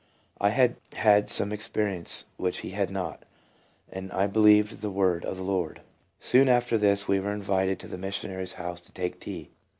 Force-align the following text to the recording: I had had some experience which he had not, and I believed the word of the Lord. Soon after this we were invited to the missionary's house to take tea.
I 0.39 0.49
had 0.49 0.77
had 0.95 1.29
some 1.29 1.51
experience 1.53 2.25
which 2.37 2.61
he 2.61 2.71
had 2.71 2.89
not, 2.89 3.21
and 3.91 4.11
I 4.11 4.25
believed 4.25 4.81
the 4.81 4.89
word 4.89 5.23
of 5.23 5.37
the 5.37 5.43
Lord. 5.43 5.81
Soon 6.19 6.49
after 6.49 6.75
this 6.75 7.07
we 7.07 7.19
were 7.19 7.31
invited 7.33 7.79
to 7.81 7.87
the 7.87 7.99
missionary's 7.99 8.53
house 8.53 8.81
to 8.81 8.91
take 8.91 9.19
tea. 9.19 9.51